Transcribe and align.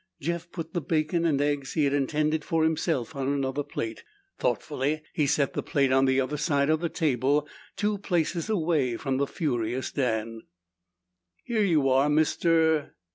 Jeff 0.19 0.51
put 0.51 0.73
the 0.73 0.81
bacon 0.81 1.25
and 1.25 1.39
eggs 1.39 1.73
he 1.73 1.83
had 1.83 1.93
intended 1.93 2.43
for 2.43 2.63
himself 2.63 3.15
on 3.15 3.27
another 3.27 3.61
plate. 3.61 4.03
Thoughtfully 4.39 5.03
he 5.13 5.27
set 5.27 5.53
the 5.53 5.61
plate 5.61 5.91
on 5.91 6.05
the 6.05 6.19
other 6.19 6.37
side 6.37 6.71
of 6.71 6.79
the 6.79 6.89
table, 6.89 7.47
two 7.75 7.99
places 7.99 8.49
away 8.49 8.97
from 8.97 9.17
the 9.17 9.27
furious 9.27 9.91
Dan. 9.91 10.41
"Here 11.43 11.63
you 11.63 11.87
are, 11.87 12.09
Mr. 12.09 12.93